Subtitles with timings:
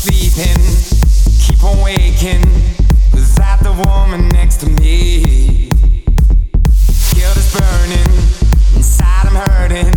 [0.00, 0.56] sleeping,
[1.38, 2.40] keep on waking
[3.12, 5.68] without the woman next to me.
[7.12, 8.08] Guilt is burning,
[8.76, 9.92] inside I'm hurting.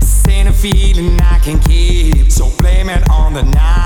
[0.00, 3.77] This ain't a feeling I can keep, so blame it on the night.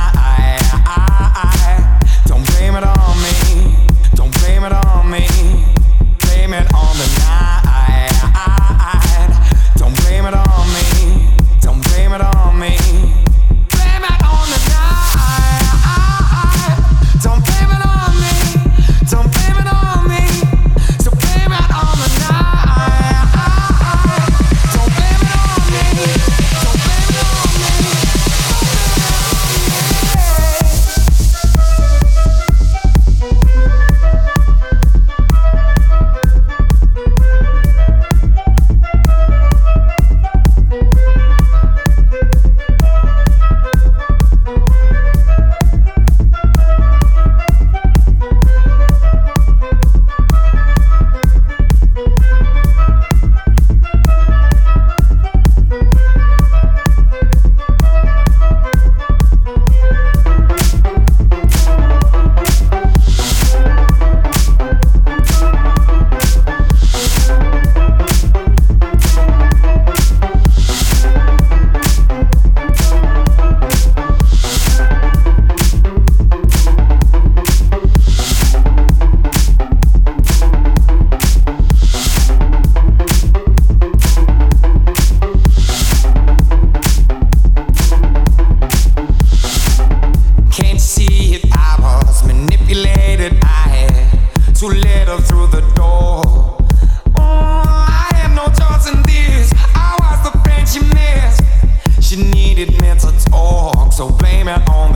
[104.44, 104.91] blame it on